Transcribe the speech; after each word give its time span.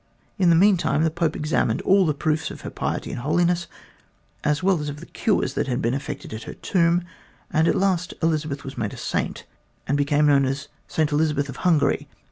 In 0.39 0.49
the 0.49 0.55
meantime 0.55 1.03
the 1.03 1.11
Pope 1.11 1.35
examined 1.35 1.79
all 1.83 2.07
the 2.07 2.15
proofs 2.15 2.49
of 2.49 2.61
her 2.61 2.71
piety 2.71 3.11
and 3.11 3.19
holiness, 3.19 3.67
as 4.43 4.63
well 4.63 4.81
as 4.81 4.89
of 4.89 4.99
the 4.99 5.05
cures 5.05 5.53
that 5.53 5.67
had 5.67 5.79
been 5.79 5.93
effected 5.93 6.33
at 6.33 6.45
her 6.45 6.55
tomb, 6.55 7.03
and 7.53 7.67
at 7.67 7.75
last 7.75 8.15
Elizabeth 8.23 8.63
was 8.63 8.79
made 8.79 8.93
a 8.93 8.97
Saint, 8.97 9.45
and 9.85 9.95
became 9.99 10.25
known 10.25 10.43
as 10.43 10.69
Saint 10.87 11.11
Elizabeth 11.11 11.49
of 11.49 11.57
Hungary. 11.57 12.07